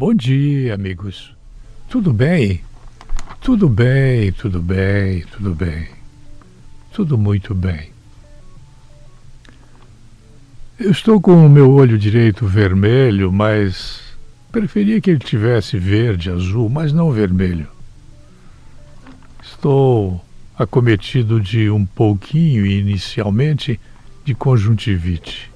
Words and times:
Bom 0.00 0.14
dia, 0.14 0.72
amigos. 0.72 1.36
Tudo 1.86 2.10
bem? 2.10 2.62
Tudo 3.38 3.68
bem, 3.68 4.32
tudo 4.32 4.58
bem, 4.58 5.26
tudo 5.30 5.54
bem. 5.54 5.88
Tudo 6.90 7.18
muito 7.18 7.54
bem. 7.54 7.90
Eu 10.78 10.90
estou 10.90 11.20
com 11.20 11.44
o 11.44 11.50
meu 11.50 11.70
olho 11.70 11.98
direito 11.98 12.46
vermelho, 12.46 13.30
mas 13.30 14.00
preferia 14.50 15.02
que 15.02 15.10
ele 15.10 15.18
tivesse 15.18 15.78
verde, 15.78 16.30
azul, 16.30 16.70
mas 16.70 16.94
não 16.94 17.12
vermelho. 17.12 17.68
Estou 19.42 20.24
acometido 20.58 21.38
de 21.38 21.68
um 21.68 21.84
pouquinho, 21.84 22.64
inicialmente, 22.64 23.78
de 24.24 24.34
conjuntivite. 24.34 25.49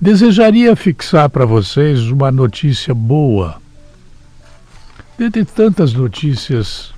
Desejaria 0.00 0.74
fixar 0.74 1.28
para 1.28 1.44
vocês 1.44 2.10
uma 2.10 2.32
notícia 2.32 2.94
boa, 2.94 3.60
dentre 5.18 5.44
tantas 5.44 5.92
notícias 5.92 6.94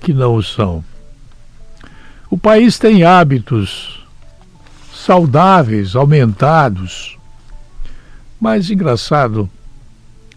que 0.00 0.14
não 0.14 0.36
o 0.36 0.42
são. 0.42 0.84
O 2.30 2.38
país 2.38 2.78
tem 2.78 3.02
hábitos 3.02 4.06
saudáveis, 4.94 5.96
aumentados, 5.96 7.18
mas 8.40 8.70
engraçado, 8.70 9.50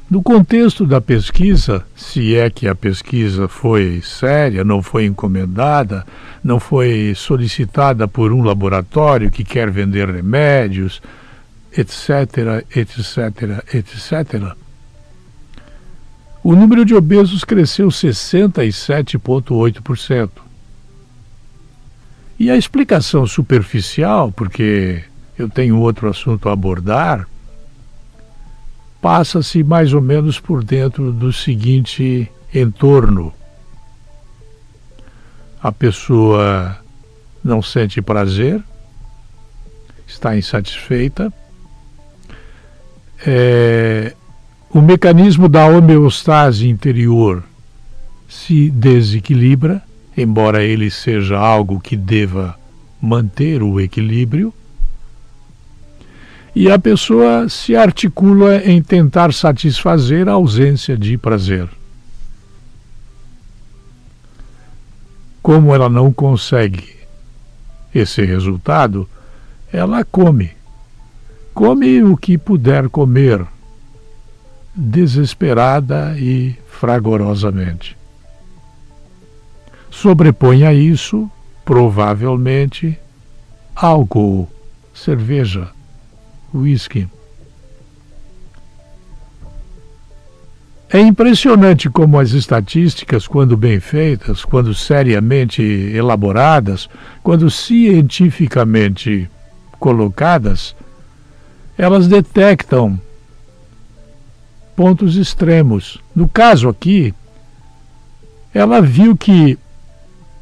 no 0.09 0.23
contexto 0.23 0.87
da 0.87 0.99
pesquisa, 0.99 1.85
se 1.95 2.35
é 2.35 2.49
que 2.49 2.67
a 2.67 2.73
pesquisa 2.73 3.47
foi 3.47 4.01
séria, 4.01 4.63
não 4.63 4.81
foi 4.81 5.05
encomendada, 5.05 6.03
não 6.43 6.59
foi 6.59 7.13
solicitada 7.15 8.07
por 8.07 8.33
um 8.33 8.41
laboratório 8.41 9.29
que 9.29 9.43
quer 9.43 9.69
vender 9.69 10.09
remédios, 10.09 10.99
etc., 11.77 12.65
etc., 12.75 13.63
etc., 13.73 14.55
o 16.43 16.55
número 16.55 16.83
de 16.83 16.93
obesos 16.93 17.45
cresceu 17.45 17.87
67,8%. 17.87 20.29
E 22.37 22.51
a 22.51 22.57
explicação 22.57 23.25
superficial, 23.25 24.29
porque 24.29 25.01
eu 25.37 25.47
tenho 25.47 25.79
outro 25.79 26.09
assunto 26.09 26.49
a 26.49 26.51
abordar, 26.51 27.25
passa-se 29.01 29.63
mais 29.63 29.93
ou 29.93 30.01
menos 30.01 30.37
por 30.37 30.65
dentro 30.65 31.13
do 31.13 31.31
seguinte 31.31 32.29
entorno. 32.53 33.33
A 35.61 35.71
pessoa 35.71 36.77
não 37.41 37.61
sente 37.61 38.01
prazer, 38.01 38.61
está 40.05 40.37
insatisfeita, 40.37 41.31
é, 43.25 44.13
o 44.69 44.81
mecanismo 44.81 45.47
da 45.47 45.65
homeostase 45.65 46.67
interior 46.67 47.43
se 48.27 48.69
desequilibra, 48.69 49.81
embora 50.17 50.63
ele 50.63 50.89
seja 50.89 51.37
algo 51.37 51.79
que 51.79 51.95
deva 51.95 52.57
manter 53.01 53.61
o 53.61 53.79
equilíbrio, 53.79 54.53
e 56.55 56.69
a 56.69 56.77
pessoa 56.77 57.49
se 57.49 57.75
articula 57.75 58.57
em 58.57 58.81
tentar 58.81 59.33
satisfazer 59.33 60.27
a 60.27 60.33
ausência 60.33 60.97
de 60.97 61.17
prazer. 61.17 61.67
Como 65.41 65.73
ela 65.73 65.89
não 65.89 66.13
consegue 66.13 66.95
esse 67.93 68.23
resultado, 68.23 69.09
ela 69.71 70.05
come 70.05 70.51
Come 71.53 72.03
o 72.03 72.17
que 72.17 72.37
puder 72.37 72.89
comer, 72.89 73.45
desesperada 74.75 76.17
e 76.17 76.55
fragorosamente. 76.67 77.95
Sobrepõe 79.91 80.65
a 80.65 80.73
isso, 80.73 81.29
provavelmente, 81.63 82.97
álcool, 83.75 84.49
cerveja, 84.93 85.69
uísque. 86.51 87.07
É 90.89 90.99
impressionante 90.99 91.89
como 91.89 92.19
as 92.19 92.31
estatísticas, 92.31 93.27
quando 93.27 93.55
bem 93.55 93.79
feitas, 93.79 94.43
quando 94.43 94.73
seriamente 94.73 95.61
elaboradas, 95.63 96.89
quando 97.23 97.49
cientificamente 97.49 99.29
colocadas, 99.79 100.75
elas 101.77 102.07
detectam 102.07 102.99
pontos 104.75 105.15
extremos. 105.15 105.99
No 106.15 106.27
caso 106.27 106.69
aqui, 106.69 107.13
ela 108.53 108.81
viu 108.81 109.15
que 109.15 109.57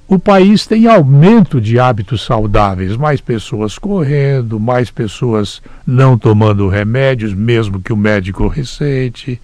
o 0.07 0.19
país 0.19 0.67
tem 0.67 0.87
aumento 0.87 1.61
de 1.61 1.79
hábitos 1.79 2.25
saudáveis, 2.25 2.97
mais 2.97 3.21
pessoas 3.21 3.77
correndo, 3.77 4.59
mais 4.59 4.91
pessoas 4.91 5.61
não 5.87 6.17
tomando 6.17 6.67
remédios, 6.67 7.33
mesmo 7.33 7.81
que 7.81 7.93
o 7.93 7.97
médico 7.97 8.47
receite, 8.47 9.39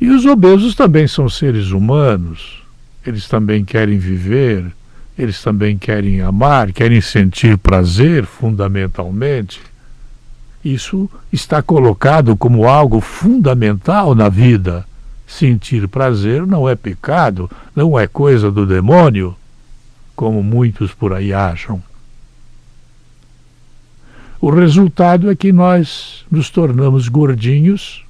E 0.00 0.08
os 0.08 0.24
obesos 0.24 0.76
também 0.76 1.08
são 1.08 1.28
seres 1.28 1.72
humanos, 1.72 2.62
eles 3.04 3.26
também 3.26 3.64
querem 3.64 3.98
viver, 3.98 4.72
eles 5.18 5.42
também 5.42 5.76
querem 5.76 6.20
amar, 6.20 6.70
querem 6.70 7.00
sentir 7.00 7.58
prazer, 7.58 8.24
fundamentalmente. 8.24 9.60
Isso 10.64 11.10
está 11.32 11.60
colocado 11.60 12.36
como 12.36 12.68
algo 12.68 13.00
fundamental 13.00 14.14
na 14.14 14.28
vida 14.28 14.86
sentir 15.32 15.88
prazer 15.88 16.46
não 16.46 16.68
é 16.68 16.74
pecado, 16.74 17.50
não 17.74 17.98
é 17.98 18.06
coisa 18.06 18.50
do 18.50 18.66
demônio, 18.66 19.34
como 20.14 20.42
muitos 20.42 20.92
por 20.92 21.12
aí 21.12 21.32
acham. 21.32 21.82
O 24.40 24.50
resultado 24.50 25.30
é 25.30 25.36
que 25.36 25.52
nós 25.52 26.24
nos 26.30 26.50
tornamos 26.50 27.08
gordinhos 27.08 28.04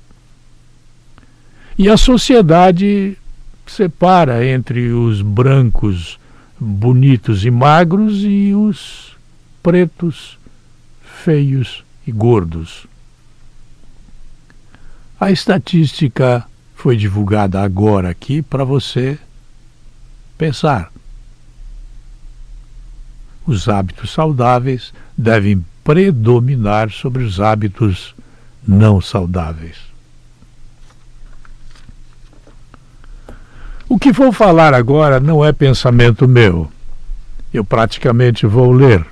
e 1.79 1.89
a 1.89 1.97
sociedade 1.97 3.17
separa 3.67 4.45
entre 4.45 4.91
os 4.91 5.23
brancos 5.23 6.19
bonitos 6.59 7.45
e 7.45 7.51
magros 7.51 8.23
e 8.25 8.53
os 8.55 9.17
pretos 9.63 10.39
feios 11.25 11.85
e 12.07 12.11
gordos. 12.11 12.87
A 15.21 15.31
estatística 15.31 16.45
foi 16.83 16.97
divulgada 16.97 17.63
agora 17.63 18.11
aqui 18.11 18.43
para 18.43 18.65
você 18.65 19.17
pensar. 20.37 20.91
Os 23.47 23.69
hábitos 23.69 24.11
saudáveis 24.11 24.93
devem 25.17 25.65
predominar 25.85 26.91
sobre 26.91 27.23
os 27.23 27.39
hábitos 27.39 28.17
não 28.67 29.01
saudáveis. 29.01 29.77
O 33.89 33.97
que 33.97 34.11
vou 34.11 34.33
falar 34.33 34.75
agora 34.75 35.21
não 35.21 35.45
é 35.45 35.53
pensamento 35.53 36.27
meu. 36.27 36.69
Eu 37.55 37.65
praticamente 37.65 38.45
vou 38.45 38.73
ler. 38.73 39.07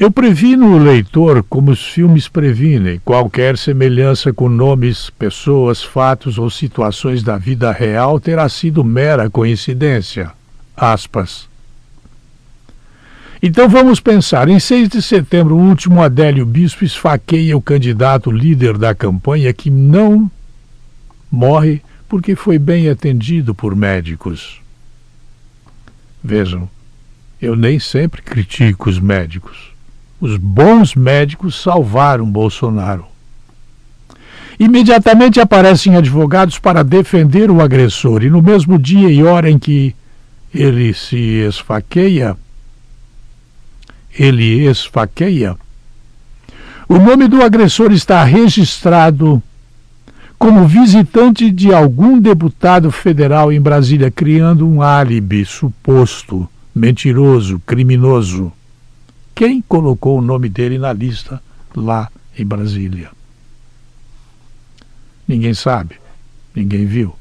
Eu 0.00 0.12
previno 0.12 0.76
o 0.76 0.78
leitor 0.78 1.42
como 1.42 1.72
os 1.72 1.84
filmes 1.84 2.28
previnem 2.28 3.00
qualquer 3.04 3.58
semelhança 3.58 4.32
com 4.32 4.48
nomes, 4.48 5.10
pessoas, 5.10 5.82
fatos 5.82 6.38
ou 6.38 6.48
situações 6.48 7.20
da 7.20 7.36
vida 7.36 7.72
real 7.72 8.20
terá 8.20 8.48
sido 8.48 8.84
mera 8.84 9.28
coincidência. 9.28 10.30
Aspas. 10.76 11.48
Então 13.42 13.68
vamos 13.68 13.98
pensar. 13.98 14.48
Em 14.48 14.60
6 14.60 14.88
de 14.88 15.02
setembro, 15.02 15.56
o 15.56 15.68
último 15.68 16.00
Adélio 16.00 16.46
Bispo 16.46 16.84
esfaqueia 16.84 17.56
o 17.56 17.62
candidato 17.62 18.30
líder 18.30 18.78
da 18.78 18.94
campanha 18.94 19.52
que 19.52 19.68
não 19.68 20.30
morre 21.28 21.82
porque 22.08 22.36
foi 22.36 22.56
bem 22.56 22.88
atendido 22.88 23.52
por 23.52 23.74
médicos. 23.74 24.60
Vejam, 26.22 26.70
eu 27.42 27.56
nem 27.56 27.80
sempre 27.80 28.22
critico 28.22 28.88
os 28.88 29.00
médicos. 29.00 29.76
Os 30.20 30.36
bons 30.36 30.94
médicos 30.94 31.60
salvaram 31.60 32.30
Bolsonaro. 32.30 33.04
Imediatamente 34.58 35.40
aparecem 35.40 35.94
advogados 35.96 36.58
para 36.58 36.82
defender 36.82 37.50
o 37.50 37.60
agressor, 37.60 38.24
e 38.24 38.30
no 38.30 38.42
mesmo 38.42 38.78
dia 38.78 39.08
e 39.08 39.22
hora 39.22 39.48
em 39.48 39.58
que 39.58 39.94
ele 40.52 40.92
se 40.92 41.16
esfaqueia, 41.46 42.36
ele 44.18 44.66
esfaqueia, 44.66 45.56
o 46.88 46.98
nome 46.98 47.28
do 47.28 47.42
agressor 47.42 47.92
está 47.92 48.24
registrado 48.24 49.42
como 50.38 50.66
visitante 50.66 51.50
de 51.50 51.72
algum 51.74 52.18
deputado 52.18 52.90
federal 52.90 53.52
em 53.52 53.60
Brasília, 53.60 54.10
criando 54.10 54.66
um 54.66 54.80
álibi 54.80 55.44
suposto, 55.44 56.48
mentiroso, 56.74 57.60
criminoso. 57.66 58.50
Quem 59.38 59.62
colocou 59.62 60.18
o 60.18 60.20
nome 60.20 60.48
dele 60.48 60.78
na 60.78 60.92
lista 60.92 61.40
lá 61.72 62.10
em 62.36 62.44
Brasília? 62.44 63.08
Ninguém 65.28 65.54
sabe, 65.54 65.94
ninguém 66.52 66.84
viu. 66.86 67.14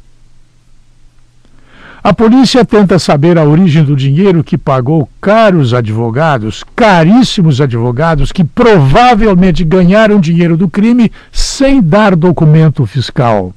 A 2.03 2.11
polícia 2.15 2.65
tenta 2.65 2.97
saber 2.97 3.37
a 3.37 3.43
origem 3.43 3.83
do 3.83 3.95
dinheiro 3.95 4.43
que 4.43 4.57
pagou 4.57 5.07
caros 5.21 5.75
advogados, 5.75 6.63
caríssimos 6.75 7.61
advogados, 7.61 8.31
que 8.31 8.43
provavelmente 8.43 9.63
ganharam 9.63 10.19
dinheiro 10.19 10.57
do 10.57 10.67
crime 10.67 11.11
sem 11.31 11.79
dar 11.83 12.15
documento 12.15 12.83
fiscal. 12.87 13.53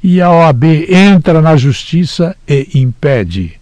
E 0.00 0.20
a 0.20 0.30
OAB 0.30 0.62
entra 0.88 1.42
na 1.42 1.56
justiça 1.56 2.36
e 2.46 2.78
impede. 2.78 3.58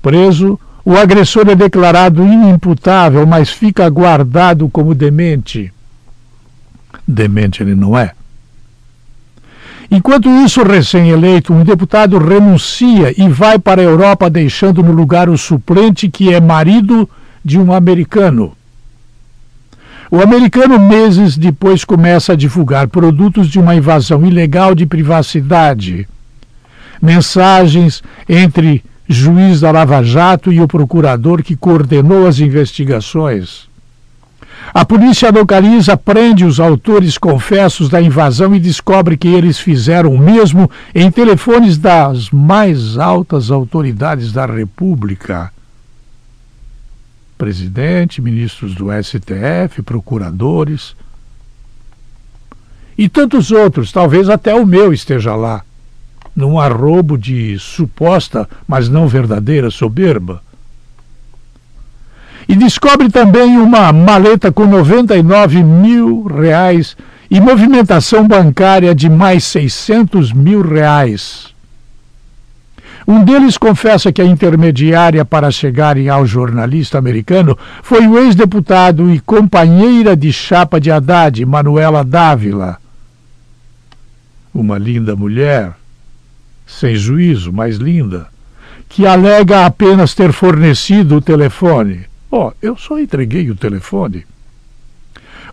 Preso, 0.00 0.56
o 0.84 0.96
agressor 0.96 1.48
é 1.48 1.54
declarado 1.54 2.22
inimputável, 2.22 3.26
mas 3.26 3.50
fica 3.50 3.88
guardado 3.88 4.68
como 4.68 4.94
demente. 4.94 5.72
Demente 7.08 7.62
ele 7.62 7.74
não 7.74 7.96
é. 7.96 8.12
Enquanto 9.90 10.28
isso, 10.44 10.62
recém-eleito, 10.62 11.52
um 11.52 11.64
deputado 11.64 12.18
renuncia 12.18 13.14
e 13.16 13.28
vai 13.28 13.58
para 13.58 13.80
a 13.80 13.84
Europa, 13.84 14.28
deixando 14.28 14.82
no 14.82 14.92
lugar 14.92 15.28
o 15.28 15.38
suplente, 15.38 16.08
que 16.08 16.32
é 16.32 16.40
marido 16.40 17.08
de 17.44 17.58
um 17.58 17.72
americano. 17.72 18.56
O 20.10 20.20
americano, 20.20 20.78
meses 20.78 21.36
depois, 21.36 21.84
começa 21.84 22.32
a 22.32 22.36
divulgar 22.36 22.88
produtos 22.88 23.48
de 23.48 23.58
uma 23.58 23.74
invasão 23.74 24.24
ilegal 24.26 24.74
de 24.74 24.86
privacidade. 24.86 26.06
Mensagens 27.00 28.02
entre 28.28 28.82
juiz 29.08 29.60
da 29.60 29.70
Lava 29.70 30.02
Jato 30.02 30.52
e 30.52 30.60
o 30.60 30.68
procurador 30.68 31.42
que 31.42 31.56
coordenou 31.56 32.26
as 32.26 32.38
investigações. 32.38 33.68
A 34.72 34.84
polícia 34.84 35.30
localiza, 35.30 35.96
prende 35.96 36.44
os 36.44 36.58
autores 36.58 37.18
confessos 37.18 37.88
da 37.88 38.00
invasão 38.00 38.54
e 38.54 38.60
descobre 38.60 39.16
que 39.16 39.28
eles 39.28 39.58
fizeram 39.58 40.12
o 40.12 40.18
mesmo 40.18 40.70
em 40.94 41.10
telefones 41.10 41.76
das 41.76 42.30
mais 42.30 42.96
altas 42.96 43.50
autoridades 43.50 44.32
da 44.32 44.46
República. 44.46 45.52
Presidente, 47.36 48.22
ministros 48.22 48.74
do 48.74 48.86
STF, 48.90 49.82
procuradores. 49.82 50.96
E 52.96 53.08
tantos 53.08 53.50
outros, 53.50 53.92
talvez 53.92 54.28
até 54.28 54.54
o 54.54 54.64
meu 54.64 54.92
esteja 54.92 55.34
lá, 55.34 55.62
num 56.34 56.58
arrobo 56.58 57.16
de 57.16 57.58
suposta, 57.58 58.48
mas 58.66 58.88
não 58.88 59.06
verdadeira 59.06 59.70
soberba 59.70 60.42
e 62.48 62.54
descobre 62.54 63.08
também 63.08 63.58
uma 63.58 63.92
maleta 63.92 64.52
com 64.52 64.66
99 64.66 65.62
mil 65.62 66.24
reais 66.24 66.96
e 67.30 67.40
movimentação 67.40 68.26
bancária 68.26 68.94
de 68.94 69.08
mais 69.08 69.44
600 69.44 70.32
mil 70.32 70.62
reais. 70.62 71.52
Um 73.06 73.22
deles 73.22 73.58
confessa 73.58 74.10
que 74.12 74.22
a 74.22 74.24
intermediária 74.24 75.24
para 75.24 75.50
chegarem 75.50 76.08
ao 76.08 76.26
jornalista 76.26 76.96
americano 76.98 77.56
foi 77.82 78.06
o 78.06 78.18
ex-deputado 78.18 79.10
e 79.10 79.20
companheira 79.20 80.16
de 80.16 80.32
chapa 80.32 80.80
de 80.80 80.90
Haddad, 80.90 81.44
Manuela 81.44 82.02
Dávila. 82.02 82.78
Uma 84.54 84.78
linda 84.78 85.14
mulher, 85.14 85.72
sem 86.66 86.96
juízo, 86.96 87.52
mas 87.52 87.76
linda, 87.76 88.26
que 88.88 89.06
alega 89.06 89.66
apenas 89.66 90.14
ter 90.14 90.32
fornecido 90.32 91.16
o 91.16 91.20
telefone. 91.20 92.06
Ó, 92.30 92.48
oh, 92.48 92.52
eu 92.60 92.76
só 92.76 92.98
entreguei 92.98 93.50
o 93.50 93.56
telefone. 93.56 94.24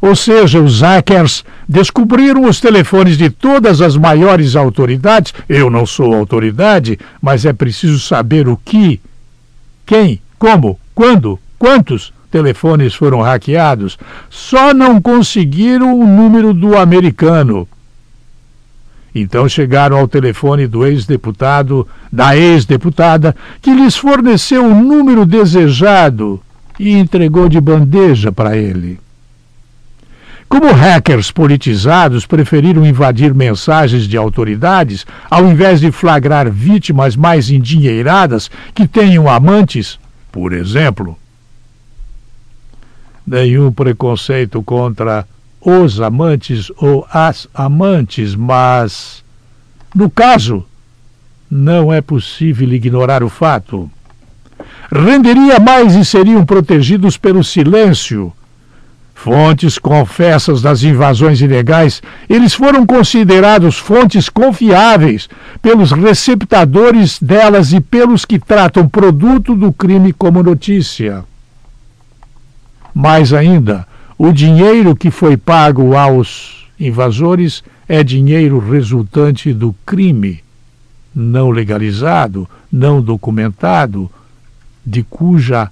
Ou 0.02 0.16
seja, 0.16 0.60
os 0.60 0.81
hackers 0.81 1.46
descobriram 1.69 2.46
os 2.46 2.60
telefones 2.60 3.18
de 3.18 3.30
todas 3.30 3.81
as 3.81 3.96
maiores 3.96 4.56
autoridades. 4.56 5.31
Eu 5.48 5.69
não 5.69 5.86
sou 5.86 6.16
autoridade, 6.16 6.98
mas 7.22 7.46
é 7.46 7.54
preciso 7.54 8.00
saber 8.00 8.48
o 8.48 8.58
que, 8.58 9.00
quem, 9.86 10.19
como, 10.40 10.80
quando, 10.96 11.40
quantos 11.60 12.12
telefones 12.31 12.96
foram 12.96 13.22
hackeados. 13.22 14.00
Só 14.28 14.74
não 14.74 15.00
conseguiram 15.00 16.00
o 16.00 16.08
número 16.08 16.52
do 16.52 16.75
americano. 16.75 17.68
Então 19.13 19.48
chegaram 19.48 19.98
ao 19.98 20.08
telefone 20.08 20.68
do 20.68 20.86
ex-deputado, 20.86 21.88
da 22.12 22.36
ex-deputada, 22.36 23.36
que 23.62 23.74
lhes 23.74 23.98
forneceu 23.98 24.66
o 24.66 24.74
número 24.74 25.25
desejado 25.25 26.42
e 26.80 26.92
entregou 26.92 27.50
de 27.50 27.60
bandeja 27.60 28.31
para 28.31 28.56
ele. 28.56 29.00
Como 30.48 30.72
hackers 30.74 31.31
politizados 31.31 32.25
preferiram 32.25 32.86
invadir 32.86 33.34
mensagens 33.34 34.06
de 34.06 34.18
autoridades 34.18 35.06
ao 35.30 35.46
invés 35.46 35.80
de 35.80 35.92
flagrar 35.94 36.52
vítimas 36.52 37.16
mais 37.16 37.50
endinheiradas 37.50 38.52
que 38.74 38.86
tenham 38.86 39.30
amantes, 39.30 39.98
por 40.30 40.52
exemplo. 40.52 41.18
Nenhum 43.25 43.72
preconceito 43.72 44.62
contra 44.62 45.25
os 45.62 46.02
amantes 46.02 46.72
ou 46.78 47.06
as 47.12 47.48
amantes, 47.54 48.36
mas, 48.36 49.24
no 49.94 50.10
caso, 50.10 50.66
não 51.50 51.94
é 51.94 52.02
possível 52.02 52.72
ignorar 52.74 53.24
o 53.24 53.30
fato 53.30 53.90
renderia 54.92 55.58
mais 55.58 55.96
e 55.96 56.04
seriam 56.04 56.46
protegidos 56.46 57.16
pelo 57.16 57.44
silêncio. 57.44 58.34
Fontes 59.16 59.78
confessas 59.78 60.62
das 60.62 60.84
invasões 60.84 61.42
ilegais, 61.42 62.02
eles 62.28 62.56
foram 62.56 62.86
considerados 62.86 63.78
fontes 63.78 64.28
confiáveis 64.28 65.30
pelos 65.62 65.92
receptadores 65.92 67.20
delas 67.22 67.72
e 67.72 67.80
pelos 67.80 68.25
que 68.25 68.39
tratam 68.39 68.89
produto 68.89 69.56
do 69.56 69.72
crime 69.72 70.12
como 70.12 70.41
notícia. 70.41 71.24
Mais 72.94 73.32
ainda, 73.32 73.88
o 74.24 74.32
dinheiro 74.32 74.96
que 74.96 75.10
foi 75.10 75.36
pago 75.36 75.98
aos 75.98 76.68
invasores 76.80 77.63
é 77.90 78.04
dinheiro 78.04 78.60
resultante 78.60 79.51
do 79.51 79.74
crime, 79.84 80.44
não 81.13 81.50
legalizado, 81.50 82.48
não 82.72 83.01
documentado, 83.01 84.12
de 84.86 85.01
cuja 85.01 85.72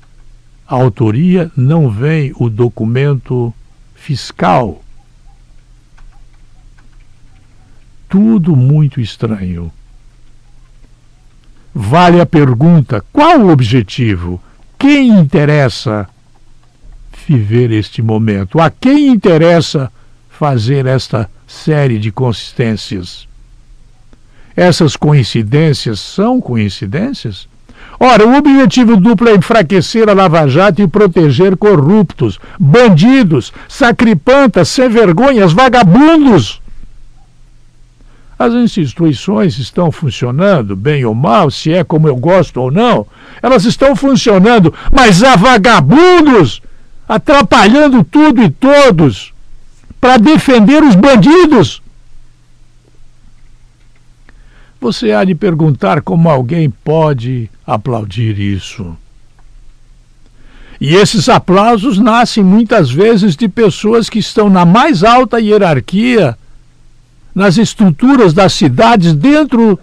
autoria 0.66 1.52
não 1.56 1.92
vem 1.92 2.34
o 2.40 2.50
documento 2.50 3.54
fiscal. 3.94 4.84
Tudo 8.10 8.56
muito 8.56 9.00
estranho. 9.00 9.72
Vale 11.72 12.20
a 12.20 12.26
pergunta: 12.26 13.06
qual 13.14 13.42
o 13.42 13.52
objetivo? 13.52 14.42
Quem 14.76 15.10
interessa 15.20 16.10
viver 17.30 17.72
este 17.72 18.02
momento? 18.02 18.60
A 18.60 18.72
quem 18.72 19.10
interessa 19.10 19.92
fazer 20.30 20.88
esta 20.88 21.30
série 21.46 22.00
de 22.00 22.12
consistências? 22.12 23.28
Essas 24.56 24.96
coincidências 24.96 26.00
são 26.00 26.42
coincidências? 26.42 27.48
Ora, 28.00 28.28
o 28.28 28.36
objetivo 28.36 28.98
duplo 28.98 29.30
é 29.30 29.36
enfraquecer 29.36 30.10
a 30.10 30.14
Lava 30.14 30.48
Jato 30.48 30.82
e 30.82 30.88
proteger 30.88 31.56
corruptos, 31.56 32.40
bandidos, 32.60 33.54
sacripantas, 33.68 34.70
sem 34.70 34.90
vergonhas, 34.90 35.54
vagabundos. 35.54 36.60
As 38.40 38.54
instituições 38.54 39.60
estão 39.60 39.92
funcionando, 39.92 40.76
bem 40.76 41.06
ou 41.06 41.14
mal, 41.14 41.52
se 41.52 41.74
é 41.74 41.84
como 41.84 42.08
eu 42.08 42.16
gosto 42.16 42.60
ou 42.62 42.72
não, 42.72 43.06
elas 43.42 43.66
estão 43.66 43.96
funcionando, 43.96 44.74
mas 44.92 45.22
há 45.22 45.36
vagabundos 45.36 46.62
atrapalhando 47.10 48.04
tudo 48.04 48.44
e 48.44 48.52
todos 48.52 49.34
para 50.00 50.18
defender 50.18 50.84
os 50.84 50.94
bandidos. 50.94 51.82
Você 54.80 55.12
há 55.12 55.26
de 55.26 55.34
perguntar 55.34 56.04
como 56.04 56.30
alguém 56.30 56.70
pode 56.70 57.50
aplaudir 57.66 58.40
isso. 58.40 58.96
E 60.80 60.96
esses 60.96 61.28
aplausos 61.28 61.98
nascem 61.98 62.44
muitas 62.44 62.90
vezes 62.92 63.36
de 63.36 63.50
pessoas 63.50 64.08
que 64.08 64.20
estão 64.20 64.48
na 64.48 64.64
mais 64.64 65.04
alta 65.04 65.42
hierarquia, 65.42 66.38
nas 67.34 67.58
estruturas 67.58 68.34
das 68.34 68.54
cidades, 68.54 69.14
dentro 69.14 69.78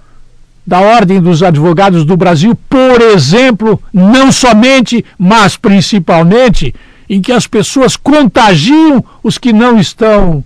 da 0.66 0.80
Ordem 0.80 1.20
dos 1.20 1.42
Advogados 1.42 2.04
do 2.04 2.16
Brasil, 2.16 2.56
por 2.68 3.00
exemplo, 3.00 3.82
não 3.92 4.32
somente, 4.32 5.04
mas 5.18 5.56
principalmente, 5.56 6.74
em 7.08 7.20
que 7.20 7.32
as 7.32 7.46
pessoas 7.46 7.96
contagiam 7.96 9.04
os 9.22 9.38
que 9.38 9.52
não 9.52 9.78
estão 9.78 10.44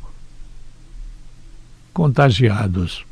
contagiados. 1.93 3.05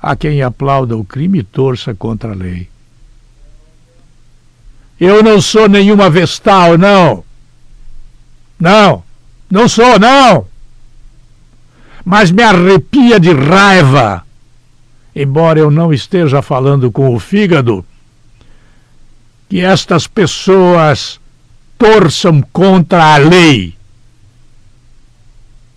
Há 0.00 0.14
quem 0.14 0.42
aplauda 0.42 0.96
o 0.96 1.04
crime 1.04 1.40
e 1.40 1.42
torça 1.42 1.94
contra 1.94 2.32
a 2.32 2.34
lei. 2.34 2.68
Eu 4.98 5.22
não 5.22 5.40
sou 5.40 5.68
nenhuma 5.68 6.08
vestal, 6.08 6.78
não. 6.78 7.24
Não, 8.58 9.04
não 9.50 9.68
sou, 9.68 9.98
não. 9.98 10.46
Mas 12.04 12.30
me 12.30 12.42
arrepia 12.42 13.20
de 13.20 13.32
raiva. 13.32 14.24
Embora 15.14 15.58
eu 15.58 15.70
não 15.70 15.92
esteja 15.92 16.42
falando 16.42 16.90
com 16.90 17.14
o 17.14 17.18
fígado, 17.18 17.84
que 19.48 19.60
estas 19.60 20.06
pessoas 20.06 21.18
torçam 21.78 22.42
contra 22.52 23.14
a 23.14 23.16
lei. 23.16 23.74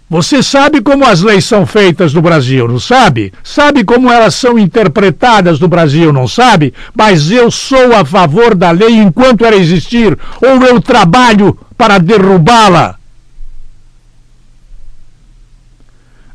Você 0.09 0.43
sabe 0.43 0.81
como 0.81 1.05
as 1.05 1.21
leis 1.21 1.45
são 1.45 1.65
feitas 1.65 2.13
no 2.13 2.21
Brasil, 2.21 2.67
não 2.67 2.81
sabe? 2.81 3.31
Sabe 3.41 3.85
como 3.85 4.11
elas 4.11 4.35
são 4.35 4.59
interpretadas 4.59 5.57
no 5.57 5.69
Brasil, 5.69 6.11
não 6.11 6.27
sabe? 6.27 6.73
Mas 6.93 7.31
eu 7.31 7.49
sou 7.49 7.95
a 7.95 8.03
favor 8.03 8.53
da 8.53 8.71
lei 8.71 8.95
enquanto 8.95 9.45
ela 9.45 9.55
existir, 9.55 10.19
ou 10.41 10.61
eu 10.65 10.81
trabalho 10.81 11.57
para 11.77 11.97
derrubá-la. 11.97 12.99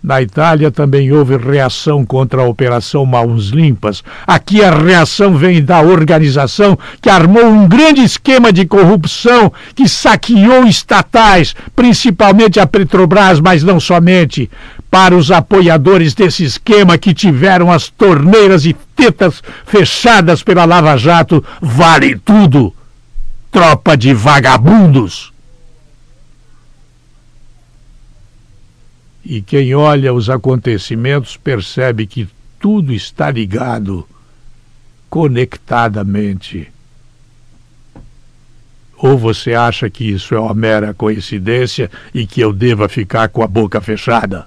Na 0.06 0.22
Itália 0.22 0.70
também 0.70 1.10
houve 1.10 1.36
reação 1.36 2.06
contra 2.06 2.40
a 2.40 2.44
Operação 2.44 3.04
Mãos 3.04 3.48
Limpas. 3.48 4.04
Aqui 4.24 4.62
a 4.62 4.70
reação 4.70 5.36
vem 5.36 5.60
da 5.60 5.80
organização 5.80 6.78
que 7.02 7.10
armou 7.10 7.44
um 7.44 7.66
grande 7.66 8.04
esquema 8.04 8.52
de 8.52 8.64
corrupção 8.64 9.52
que 9.74 9.88
saqueou 9.88 10.64
estatais, 10.64 11.56
principalmente 11.74 12.60
a 12.60 12.68
Petrobras, 12.68 13.40
mas 13.40 13.64
não 13.64 13.80
somente. 13.80 14.48
Para 14.88 15.12
os 15.12 15.32
apoiadores 15.32 16.14
desse 16.14 16.44
esquema 16.44 16.96
que 16.96 17.12
tiveram 17.12 17.72
as 17.72 17.88
torneiras 17.88 18.64
e 18.64 18.76
tetas 18.94 19.42
fechadas 19.66 20.40
pela 20.40 20.64
Lava 20.64 20.96
Jato, 20.96 21.44
vale 21.60 22.16
tudo. 22.16 22.72
Tropa 23.50 23.96
de 23.96 24.14
vagabundos. 24.14 25.34
E 29.28 29.42
quem 29.42 29.74
olha 29.74 30.14
os 30.14 30.30
acontecimentos 30.30 31.36
percebe 31.36 32.06
que 32.06 32.28
tudo 32.60 32.92
está 32.92 33.28
ligado 33.28 34.08
conectadamente. 35.10 36.70
Ou 38.96 39.18
você 39.18 39.52
acha 39.52 39.90
que 39.90 40.04
isso 40.04 40.32
é 40.32 40.38
uma 40.38 40.54
mera 40.54 40.94
coincidência 40.94 41.90
e 42.14 42.24
que 42.24 42.40
eu 42.40 42.52
deva 42.52 42.88
ficar 42.88 43.28
com 43.28 43.42
a 43.42 43.48
boca 43.48 43.80
fechada? 43.80 44.46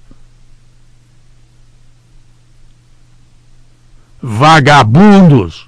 Vagabundos! 4.21 5.67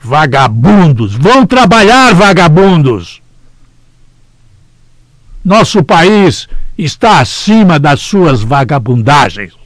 Vagabundos! 0.00 1.12
Vão 1.16 1.44
trabalhar, 1.44 2.14
vagabundos! 2.14 3.20
Nosso 5.44 5.82
país 5.82 6.48
está 6.76 7.20
acima 7.20 7.78
das 7.78 8.00
suas 8.00 8.42
vagabundagens. 8.42 9.65